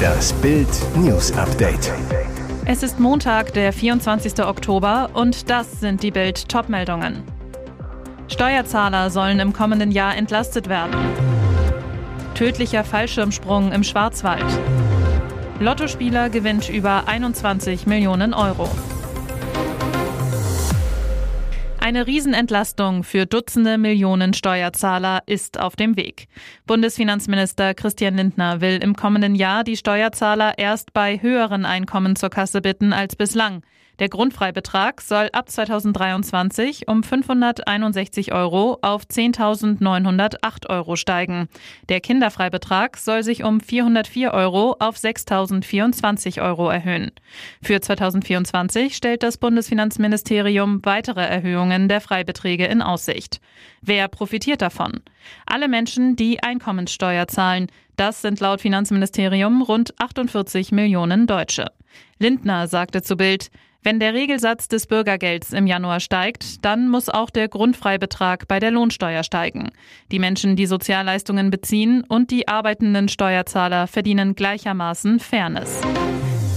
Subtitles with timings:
[0.00, 1.92] Das Bild News Update.
[2.64, 4.44] Es ist Montag, der 24.
[4.44, 7.22] Oktober und das sind die Bild Topmeldungen.
[8.28, 10.94] Steuerzahler sollen im kommenden Jahr entlastet werden.
[12.34, 14.44] Tödlicher Fallschirmsprung im Schwarzwald.
[15.58, 18.68] Lottospieler gewinnt über 21 Millionen Euro.
[21.90, 26.28] Eine Riesenentlastung für Dutzende Millionen Steuerzahler ist auf dem Weg.
[26.64, 32.60] Bundesfinanzminister Christian Lindner will im kommenden Jahr die Steuerzahler erst bei höheren Einkommen zur Kasse
[32.60, 33.62] bitten als bislang.
[34.00, 41.48] Der Grundfreibetrag soll ab 2023 um 561 Euro auf 10.908 Euro steigen.
[41.90, 47.12] Der Kinderfreibetrag soll sich um 404 Euro auf 6.024 Euro erhöhen.
[47.62, 53.38] Für 2024 stellt das Bundesfinanzministerium weitere Erhöhungen der Freibeträge in Aussicht.
[53.82, 55.02] Wer profitiert davon?
[55.44, 57.66] Alle Menschen, die Einkommenssteuer zahlen.
[57.96, 61.66] Das sind laut Finanzministerium rund 48 Millionen Deutsche.
[62.18, 63.50] Lindner sagte zu Bild,
[63.82, 68.70] wenn der Regelsatz des Bürgergelds im Januar steigt, dann muss auch der Grundfreibetrag bei der
[68.70, 69.70] Lohnsteuer steigen.
[70.12, 75.80] Die Menschen, die Sozialleistungen beziehen und die arbeitenden Steuerzahler verdienen gleichermaßen Fairness.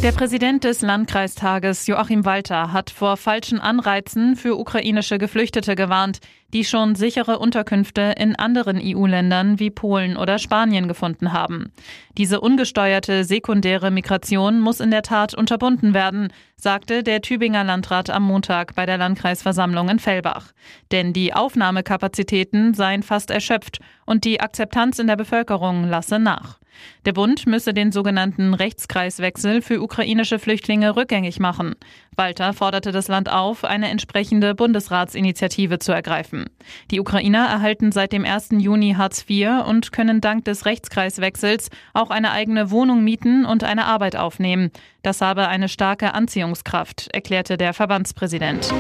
[0.03, 6.19] Der Präsident des Landkreistages Joachim Walter hat vor falschen Anreizen für ukrainische Geflüchtete gewarnt,
[6.51, 11.71] die schon sichere Unterkünfte in anderen EU-Ländern wie Polen oder Spanien gefunden haben.
[12.17, 18.23] Diese ungesteuerte sekundäre Migration muss in der Tat unterbunden werden, sagte der Tübinger Landrat am
[18.23, 20.51] Montag bei der Landkreisversammlung in Fellbach.
[20.91, 26.59] Denn die Aufnahmekapazitäten seien fast erschöpft und die Akzeptanz in der Bevölkerung lasse nach.
[27.05, 31.75] Der Bund müsse den sogenannten Rechtskreiswechsel für ukrainische Flüchtlinge rückgängig machen.
[32.15, 36.45] Walter forderte das Land auf, eine entsprechende Bundesratsinitiative zu ergreifen.
[36.91, 38.49] Die Ukrainer erhalten seit dem 1.
[38.57, 43.85] Juni Hartz IV und können dank des Rechtskreiswechsels auch eine eigene Wohnung mieten und eine
[43.85, 44.71] Arbeit aufnehmen.
[45.01, 48.73] Das habe eine starke Anziehungskraft, erklärte der Verbandspräsident.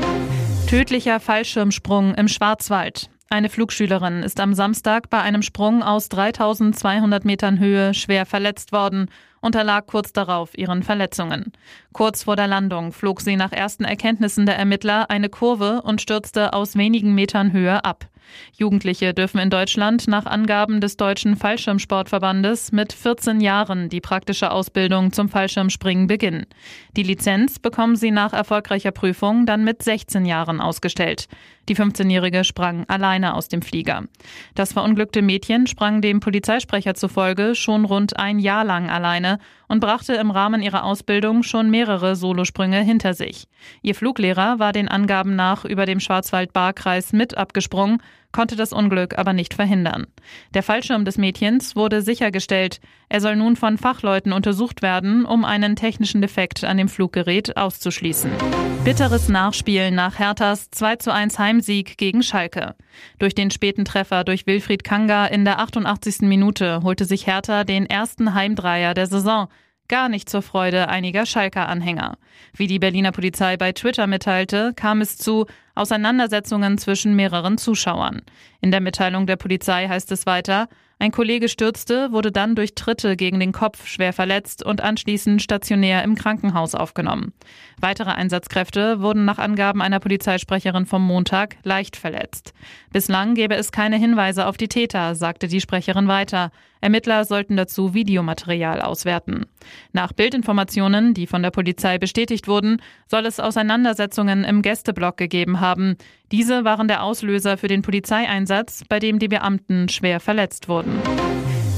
[0.67, 3.09] Tödlicher Fallschirmsprung im Schwarzwald.
[3.33, 9.09] Eine Flugschülerin ist am Samstag bei einem Sprung aus 3200 Metern Höhe schwer verletzt worden
[9.41, 11.51] und erlag kurz darauf ihren Verletzungen.
[11.93, 16.53] Kurz vor der Landung flog sie nach ersten Erkenntnissen der Ermittler eine Kurve und stürzte
[16.53, 18.05] aus wenigen Metern Höhe ab.
[18.57, 25.11] Jugendliche dürfen in Deutschland nach Angaben des Deutschen Fallschirmsportverbandes mit 14 Jahren die praktische Ausbildung
[25.11, 26.45] zum Fallschirmspringen beginnen.
[26.95, 31.27] Die Lizenz bekommen sie nach erfolgreicher Prüfung dann mit 16 Jahren ausgestellt.
[31.69, 34.03] Die 15-Jährige sprang alleine aus dem Flieger.
[34.53, 39.39] Das verunglückte Mädchen sprang dem Polizeisprecher zufolge schon rund ein Jahr lang alleine
[39.69, 43.45] und brachte im Rahmen ihrer Ausbildung schon mehrere Solosprünge hinter sich.
[43.81, 47.99] Ihr Fluglehrer war den Angaben nach über dem Schwarzwald-Baar-Kreis mit abgesprungen
[48.33, 50.07] konnte das Unglück aber nicht verhindern.
[50.53, 52.81] Der Fallschirm des Mädchens wurde sichergestellt.
[53.07, 58.31] Er soll nun von Fachleuten untersucht werden, um einen technischen Defekt an dem Fluggerät auszuschließen.
[58.83, 62.75] Bitteres Nachspiel nach Herthas 2 zu 1 Heimsieg gegen Schalke.
[63.19, 66.21] Durch den späten Treffer durch Wilfried Kanga in der 88.
[66.21, 69.47] Minute holte sich Hertha den ersten Heimdreier der Saison
[69.93, 72.17] gar nicht zur Freude einiger Schalker-Anhänger.
[72.55, 75.45] Wie die Berliner Polizei bei Twitter mitteilte, kam es zu
[75.75, 78.23] Auseinandersetzungen zwischen mehreren Zuschauern.
[78.59, 80.67] In der Mitteilung der Polizei heißt es weiter,
[80.97, 86.03] ein Kollege stürzte, wurde dann durch Tritte gegen den Kopf schwer verletzt und anschließend stationär
[86.03, 87.33] im Krankenhaus aufgenommen.
[87.79, 92.53] Weitere Einsatzkräfte wurden nach Angaben einer Polizeisprecherin vom Montag leicht verletzt.
[92.91, 96.51] Bislang gäbe es keine Hinweise auf die Täter, sagte die Sprecherin weiter.
[96.83, 99.45] Ermittler sollten dazu Videomaterial auswerten.
[99.93, 105.95] Nach Bildinformationen, die von der Polizei bestätigt wurden, soll es Auseinandersetzungen im Gästeblock gegeben haben.
[106.31, 110.91] Diese waren der Auslöser für den Polizeieinsatz, bei dem die Beamten schwer verletzt wurden.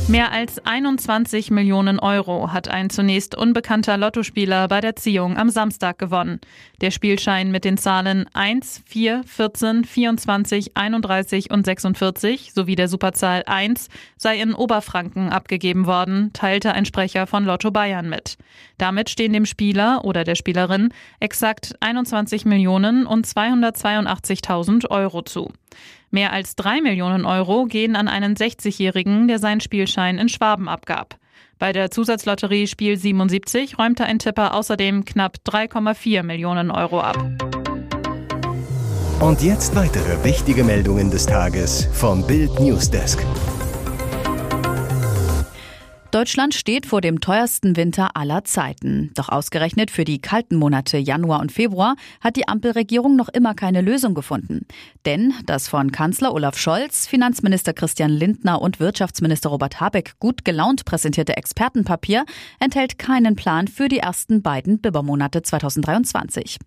[0.08, 5.98] Mehr als 21 Millionen Euro hat ein zunächst unbekannter Lottospieler bei der Ziehung am Samstag
[5.98, 6.40] gewonnen.
[6.80, 13.42] Der Spielschein mit den Zahlen 1, 4, 14, 24, 31 und 46 sowie der Superzahl
[13.48, 18.38] 1 sei in Oberfranken abgegeben worden, teilte ein Sprecher von Lotto Bayern mit.
[18.78, 25.52] Damit stehen dem Spieler oder der Spielerin exakt 21 Millionen und 282.000 Euro zu.
[26.16, 31.18] Mehr als drei Millionen Euro gehen an einen 60-Jährigen, der seinen Spielschein in Schwaben abgab.
[31.60, 37.18] Bei der Zusatzlotterie Spiel 77 räumte ein Tipper außerdem knapp 3,4 Millionen Euro ab.
[39.20, 43.20] Und jetzt weitere wichtige Meldungen des Tages vom Bild Newsdesk.
[46.16, 49.12] Deutschland steht vor dem teuersten Winter aller Zeiten.
[49.16, 53.82] Doch ausgerechnet für die kalten Monate Januar und Februar hat die Ampelregierung noch immer keine
[53.82, 54.66] Lösung gefunden.
[55.06, 60.86] Denn das von Kanzler Olaf Scholz, Finanzminister Christian Lindner und Wirtschaftsminister Robert Habeck gut gelaunt
[60.86, 62.24] präsentierte Expertenpapier
[62.62, 66.60] enthält keinen Plan für die ersten beiden Bibermonate 2023.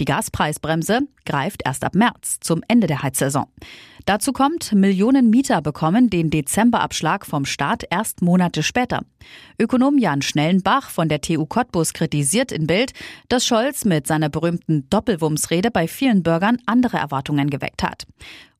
[0.00, 3.44] Die Gaspreisbremse greift erst ab März zum Ende der Heizsaison.
[4.06, 8.85] Dazu kommt, Millionen Mieter bekommen den Dezemberabschlag vom Staat erst Monate später.
[9.58, 12.92] Ökonom Jan Schnellenbach von der TU Cottbus kritisiert in Bild,
[13.28, 18.06] dass Scholz mit seiner berühmten Doppelwumsrede bei vielen Bürgern andere Erwartungen geweckt hat.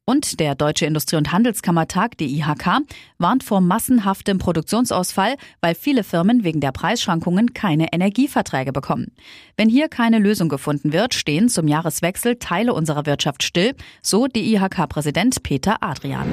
[0.08, 2.82] Und der Deutsche Industrie- und Handelskammertag, die IHK,
[3.18, 9.10] warnt vor massenhaftem Produktionsausfall, weil viele Firmen wegen der Preisschwankungen keine Energieverträge bekommen.
[9.56, 14.54] Wenn hier keine Lösung gefunden wird, stehen zum Jahreswechsel Teile unserer Wirtschaft still, so die
[14.54, 16.28] IHK-Präsident Peter Adrian.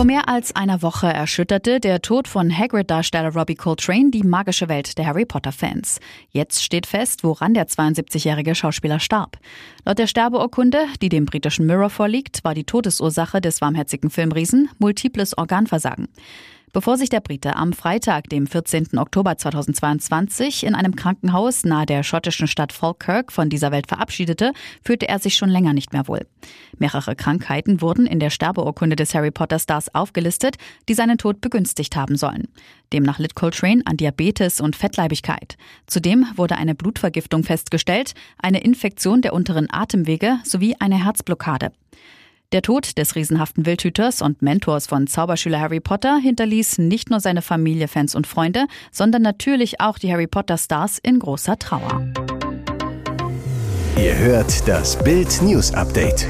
[0.00, 4.96] Vor mehr als einer Woche erschütterte der Tod von Hagrid-Darsteller Robbie Coltrane die magische Welt
[4.96, 6.00] der Harry Potter-Fans.
[6.30, 9.36] Jetzt steht fest, woran der 72-jährige Schauspieler starb.
[9.84, 15.36] Laut der Sterbeurkunde, die dem britischen Mirror vorliegt, war die Todesursache des warmherzigen Filmriesen multiples
[15.36, 16.08] Organversagen.
[16.72, 18.96] Bevor sich der Brite am Freitag, dem 14.
[18.96, 24.52] Oktober 2022, in einem Krankenhaus nahe der schottischen Stadt Falkirk von dieser Welt verabschiedete,
[24.84, 26.24] fühlte er sich schon länger nicht mehr wohl.
[26.78, 30.58] Mehrere Krankheiten wurden in der Sterbeurkunde des Harry Potter Stars aufgelistet,
[30.88, 32.46] die seinen Tod begünstigt haben sollen.
[32.92, 35.56] Demnach litt Coltrane an Diabetes und Fettleibigkeit.
[35.88, 41.72] Zudem wurde eine Blutvergiftung festgestellt, eine Infektion der unteren Atemwege sowie eine Herzblockade.
[42.52, 47.42] Der Tod des riesenhaften Wildhüters und Mentors von Zauberschüler Harry Potter hinterließ nicht nur seine
[47.42, 52.12] Familie, Fans und Freunde, sondern natürlich auch die Harry Potter Stars in großer Trauer.
[53.96, 56.26] Ihr hört das Bild News Update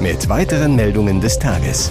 [0.00, 1.90] mit weiteren Meldungen des Tages.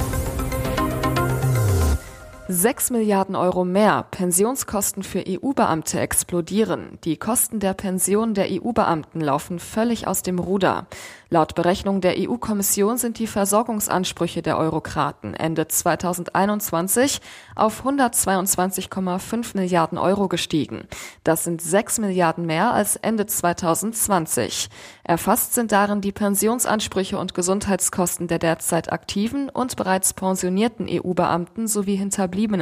[2.65, 4.07] 6 Milliarden Euro mehr.
[4.09, 6.97] Pensionskosten für EU-Beamte explodieren.
[7.03, 10.87] Die Kosten der Pension der EU-Beamten laufen völlig aus dem Ruder.
[11.29, 17.19] Laut Berechnung der EU-Kommission sind die Versorgungsansprüche der Eurokraten Ende 2021
[17.55, 20.87] auf 122,5 Milliarden Euro gestiegen.
[21.23, 24.69] Das sind 6 Milliarden mehr als Ende 2020.
[25.03, 31.95] Erfasst sind darin die Pensionsansprüche und Gesundheitskosten der derzeit aktiven und bereits pensionierten EU-Beamten sowie
[31.95, 32.54] Hinterbliebenen.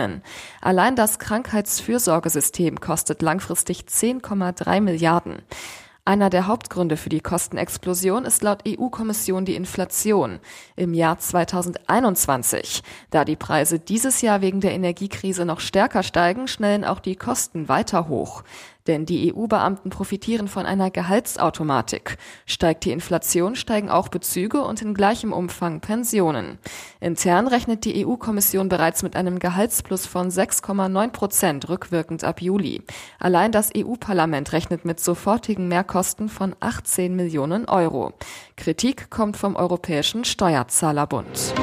[0.62, 5.42] Allein das Krankheitsfürsorgesystem kostet langfristig 10,3 Milliarden.
[6.06, 10.42] Einer der Hauptgründe für die Kostenexplosion ist laut EU-Kommission die Inflation
[10.76, 12.84] im Jahr 2021.
[13.10, 17.70] Da die Preise dieses Jahr wegen der Energiekrise noch stärker steigen, schnellen auch die Kosten
[17.70, 18.44] weiter hoch.
[18.88, 22.18] Denn die EU-Beamten profitieren von einer Gehaltsautomatik.
[22.46, 26.58] Steigt die Inflation, steigen auch Bezüge und in gleichem Umfang Pensionen.
[27.00, 32.84] Intern rechnet die EU-Kommission bereits mit einem Gehaltsplus von 6,9 Prozent rückwirkend ab Juli.
[33.20, 38.14] Allein das EU-Parlament rechnet mit sofortigen Mehrkosten von 18 Millionen Euro.
[38.58, 41.54] Kritik kommt vom Europäischen Steuerzahlerbund.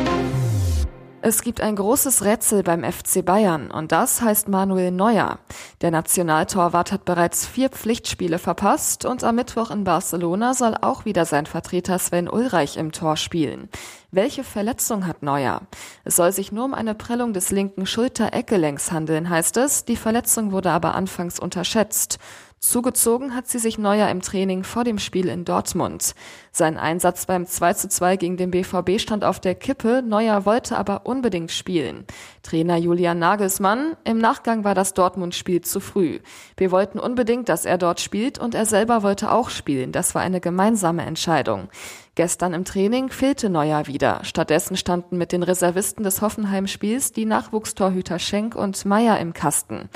[1.22, 5.38] Es gibt ein großes Rätsel beim FC Bayern und das heißt Manuel Neuer.
[5.82, 11.26] Der Nationaltorwart hat bereits vier Pflichtspiele verpasst und am Mittwoch in Barcelona soll auch wieder
[11.26, 13.68] sein Vertreter Sven Ulreich im Tor spielen.
[14.10, 15.60] Welche Verletzung hat Neuer?
[16.04, 19.84] Es soll sich nur um eine Prellung des linken Schulter-Eckgelenks handeln, heißt es.
[19.84, 22.18] Die Verletzung wurde aber anfangs unterschätzt.
[22.62, 26.14] Zugezogen hat sie sich Neuer im Training vor dem Spiel in Dortmund.
[26.52, 30.76] Sein Einsatz beim 2 zu 2 gegen den BVB stand auf der Kippe, Neuer wollte
[30.76, 32.04] aber unbedingt spielen.
[32.42, 36.20] Trainer Julian Nagelsmann, im Nachgang war das Dortmund-Spiel zu früh.
[36.58, 39.90] Wir wollten unbedingt, dass er dort spielt und er selber wollte auch spielen.
[39.90, 41.70] Das war eine gemeinsame Entscheidung.
[42.14, 44.22] Gestern im Training fehlte Neuer wieder.
[44.22, 49.88] Stattdessen standen mit den Reservisten des Hoffenheim-Spiels die Nachwuchstorhüter Schenk und Meier im Kasten.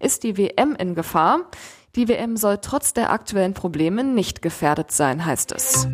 [0.00, 1.40] Ist die WM in Gefahr?
[1.96, 5.88] Die WM soll trotz der aktuellen Probleme nicht gefährdet sein, heißt es.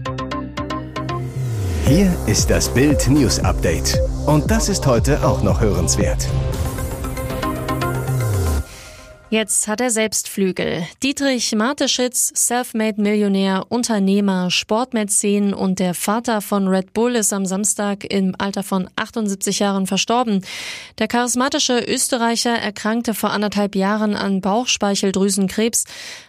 [1.86, 3.98] Hier ist das Bild News Update.
[4.26, 6.28] Und das ist heute auch noch hörenswert.
[9.28, 10.86] Jetzt hat er selbst Flügel.
[11.02, 18.36] Dietrich Mateschitz, Selfmade-Millionär, Unternehmer, Sportmäzen und der Vater von Red Bull ist am Samstag im
[18.38, 20.44] Alter von 78 Jahren verstorben.
[21.00, 25.86] Der charismatische Österreicher erkrankte vor anderthalb Jahren an Bauchspeicheldrüsenkrebs,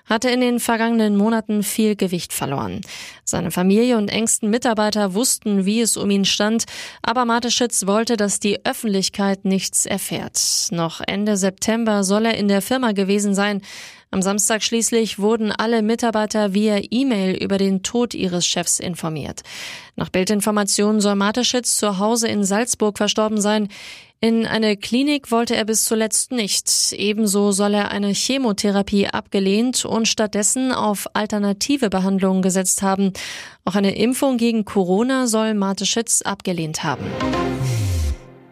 [0.08, 2.82] hatte in den vergangenen Monaten viel Gewicht verloren.
[3.24, 6.66] Seine Familie und engsten Mitarbeiter wussten, wie es um ihn stand,
[7.02, 10.40] aber Mateschitz wollte, dass die Öffentlichkeit nichts erfährt.
[10.72, 13.62] Noch Ende September soll er in der Firma gewesen sein.
[14.10, 19.42] Am Samstag schließlich wurden alle Mitarbeiter via E-Mail über den Tod ihres Chefs informiert.
[19.98, 23.68] Nach Bildinformationen soll Mateschitz zu Hause in Salzburg verstorben sein.
[24.20, 26.92] In eine Klinik wollte er bis zuletzt nicht.
[26.94, 33.14] Ebenso soll er eine Chemotherapie abgelehnt und stattdessen auf alternative Behandlungen gesetzt haben.
[33.64, 37.06] Auch eine Impfung gegen Corona soll Mateschitz abgelehnt haben.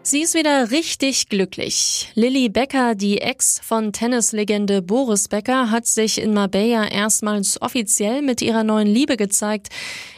[0.08, 2.12] Sie ist wieder richtig glücklich.
[2.14, 8.44] Lilly Becker, die Ex von Tennislegende Boris Becker, hat sich in Marbella erstmals offiziell mit
[8.44, 9.70] ihrer neuen Liebe gezeigt.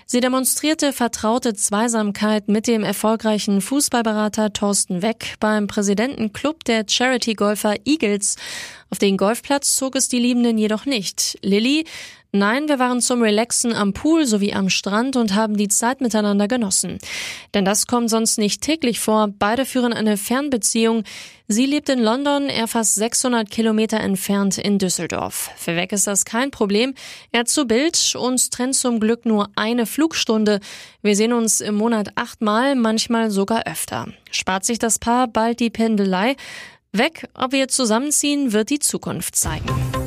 [0.06, 8.36] Sie demonstrierte vertraute Zweisamkeit mit dem erfolgreichen Fußballberater Thorsten Weck beim Präsidentenclub der Charity-Golfer Eagles.
[8.90, 11.40] Auf den Golfplatz zog es die Liebenden jedoch nicht.
[11.42, 11.86] Lilly
[12.38, 16.48] Nein, wir waren zum Relaxen am Pool sowie am Strand und haben die Zeit miteinander
[16.48, 17.00] genossen.
[17.56, 19.30] Denn das kommt sonst nicht täglich vor.
[19.40, 21.04] Beide führen eine Fernbeziehung.
[21.48, 25.50] Sie lebt in London, er fast 600 Kilometer entfernt in Düsseldorf.
[25.58, 26.94] Für Weg ist das kein Problem.
[27.32, 30.60] Er zu Bild, uns trennt zum Glück nur eine Flugstunde.
[31.02, 34.14] Wir sehen uns im Monat achtmal, manchmal sogar öfter.
[34.30, 36.36] Spart sich das Paar bald die Pendelei?
[36.92, 40.07] Weg, ob wir zusammenziehen, wird die Zukunft zeigen.